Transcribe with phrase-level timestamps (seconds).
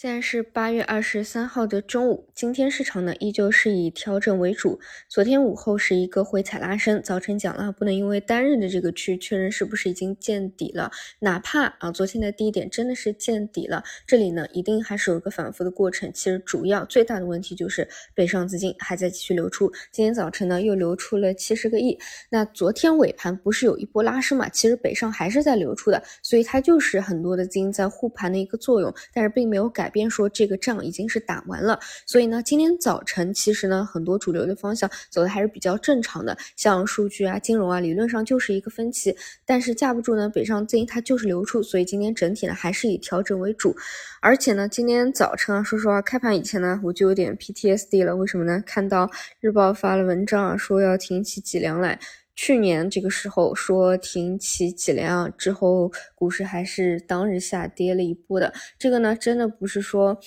[0.00, 4.80] 现在是八月二十三号的中午，今天市场呢依旧是以调整为主。
[5.10, 16.10] 昨天午后是一个回踩拉升，早晨讲了不能因为单日的这个去确认是不是已经见底了，哪怕啊昨天的低点真的是见底了，这里呢一定还是有一个反复的过程。
[16.14, 21.98] 其实主要最大的问题就是北上资金还在继续流出，今天早晨呢又流出了七十个亿。
[22.30, 24.48] 那昨天尾盘不是有一波拉升嘛？
[24.48, 29.89] 其实北上还是在流出的，所以它就是很多的资金在护盘的一个作用，但是并没有改。
[29.90, 43.76] 边说这个仗已经是打完了，所以呢，今天早晨其实呢，很多主流的方向走的还是比较正常的，像数据啊、金融啊，理论上就是一个分歧，但是架不住呢，北上资金它就是流出，所以今天整体呢还是以调整为主，
[44.22, 48.62] 而且呢，今天早晨啊，说实话，开盘以前呢，我就有点 PTSD 了，为什么呢？
[48.64, 49.10] 看到
[49.40, 51.98] 日报发了文章啊，说要挺起脊梁来。
[52.36, 58.52] 去年这个时候说挺起脊梁之后，股市还是当日下跌了一波的。
[58.78, 60.18] 这个呢，真的不是说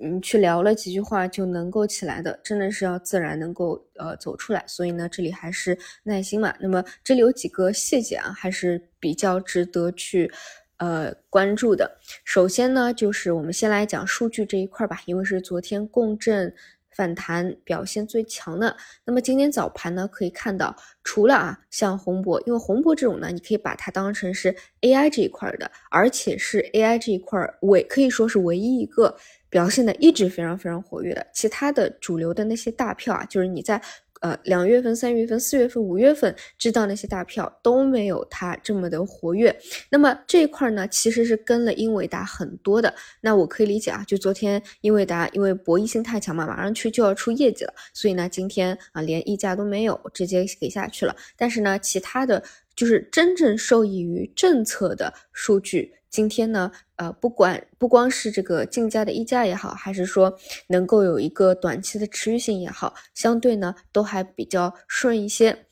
[0.00, 4.64] 你去聊了几句话就能够起来的，真的是要自然能够呃走出来。
[4.66, 6.54] 所以呢，这里还是耐心嘛。
[6.58, 10.32] 那么这里有几个细节啊，还是比较值得去
[10.78, 11.98] 呃关注的。
[12.24, 16.54] 首先呢，就是我们先来讲数据这一块吧，因为是昨天共振。
[16.98, 29.16] 反弹表现最强的，那么今天早盘呢，可以看到，除了啊像宏博，因为宏博这种呢，你可以把它当成是 AI 这一块的，而且是 AI 这一块唯可以说是唯一一个
[29.48, 33.80] 表现的一直非常非常活跃的，其他的主流的那些大票啊，就是你在。
[34.20, 39.56] 呃，两月份、三月份、四月份、五月份知道那些大票都没有它这么的活跃。
[39.90, 42.92] 那么这一块呢，其实是跟了英伟达很多的。
[43.20, 51.14] 那我可以理解啊，就昨天英伟达因为博弈性太强嘛，马上去就要出业绩了，所以呢，今天啊连溢价都没有，直接给下去了。
[51.36, 52.42] 但是呢，其他的
[52.78, 55.92] 就是真正受益于政策的数据。
[56.08, 65.66] 今天呢，呃，不管不光是这个竞价的溢价也好，还是说能够有一个短期的持续性也好，相对呢都还比较顺一些。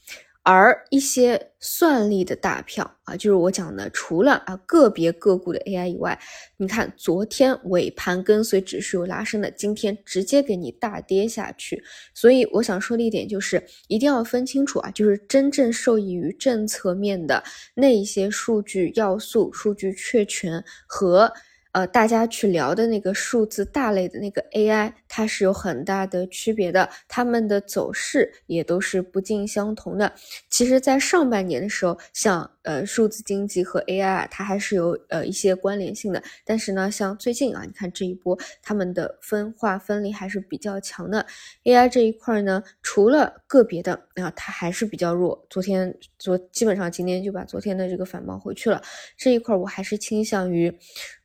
[0.48, 6.16] 而一些算力的大票啊，就是我讲的，除了啊个别个股的 AI 以外，
[6.56, 11.82] 你看昨天尾盘跟随指数拉升的，今天直接给你大跌下去。
[12.14, 17.42] 所以我想说的一点就是，一定要分清楚啊，就是真正受益于政策面的
[17.74, 21.32] 那一些数据要素、数据确权和。
[21.76, 30.10] 呃，大家去聊的那个数字大类的那个 AI，它是有很大的区别的，它们的走势也都是不尽相同的。
[30.48, 36.22] 其实，在上半年的时候，像呃数字经济和 AI 啊，它还是有呃一些关联性的。
[36.46, 41.26] 但是呢，像最近啊，你看这一波，它们的分化分离还是比较强的。
[41.64, 45.46] AI 这一块呢，除了个别的啊，它还是比较弱。
[45.50, 48.80] 昨天昨基本上今天就把昨天的这个反包回去了。
[49.14, 50.74] 这一块我还是倾向于，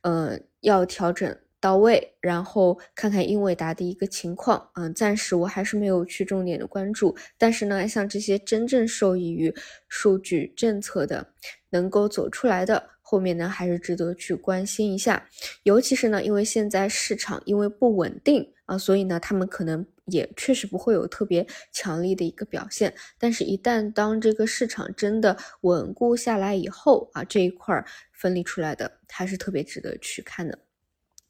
[0.02, 0.42] 嗯。
[0.62, 4.70] 要调整到位，然后看看英伟达的一个情况。
[4.74, 7.16] 嗯，暂时我还是没有去重点的关注。
[7.36, 9.52] 但是呢，像这些真正受益于
[9.88, 11.26] 数据政策的，
[11.70, 15.28] 能够走出来的，后面呢还是值得去关心一下。
[15.64, 22.94] 尤其是呢，因为现在市场因为不稳定啊，所以呢，他们可能也确实不会有特别强力的一个表现。
[23.18, 29.00] 但是，一旦当这个市场真的稳固下来以后啊，这一块儿分离出来的。
[29.08, 30.58] 它是特别值得去看的，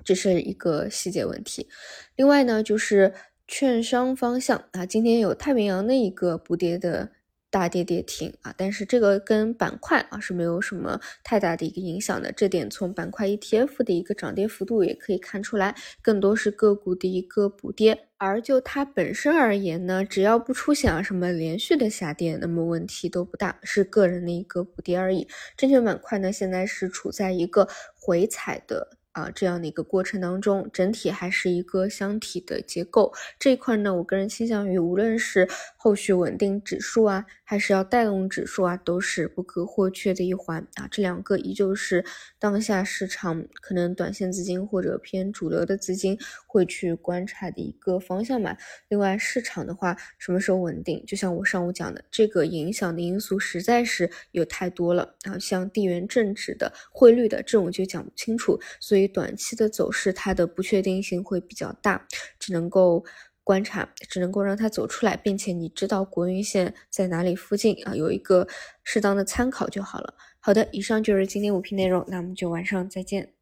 [0.04, 1.68] 这是一个细节问题。
[2.16, 3.12] 另外呢，就是
[3.48, 7.10] 券商方向啊，今天有太平洋的一个补跌的
[7.52, 12.32] 大跌跌停啊，但是这个跟板块啊是没有什么太大的一个影响的。
[12.32, 18.08] 这点从板块 ETF 的一个涨跌幅度也可以看出来，更多是个股的一个补跌。
[18.16, 25.28] 而就它本身而言呢，只要不出现啊什么连续的下跌，那么问题都不大，是个人的一个补跌而已。
[25.54, 28.96] 证券板块呢，现在是处在一个回踩的。
[29.12, 40.88] 啊，这样的一个过程当中，整体还是一个箱体的结构这一块呢，我个人倾向于，无论是后续稳定指数啊，还是要带动指数啊，都是不可或缺的一环啊。
[40.90, 42.04] 这两个依旧是
[42.38, 46.18] 当下市场可能短线资金或者偏主流的资金
[46.52, 48.56] 会去观察的一个方向嘛。
[48.88, 51.02] 另外，市场的话，什么时候稳定？
[51.06, 59.08] 就像我上午讲的，这个影响的因素实在是有太多了啊，像地缘政治的、汇率的这种就讲不清楚，所以。
[59.12, 62.06] 短期的走势，它的不确定性会比较大，
[62.38, 63.04] 只能够
[63.44, 68.48] 观察，只能够让它走出来，并且你知道国运线在哪里附近啊，有一个
[68.82, 70.14] 适当的参考就好了。
[70.40, 73.41] 好的，以上就是今天五篇内容，那我们就晚上再见。